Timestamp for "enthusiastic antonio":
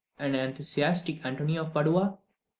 0.33-1.61